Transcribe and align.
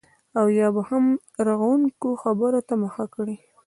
او 0.39 0.45
یا 0.59 0.67
به 0.75 0.81
هم 0.89 1.05
رغونکو 1.47 2.09
خبرو 2.23 2.59
ته 2.67 2.73
مخه 2.83 3.05
کړي 3.15 3.35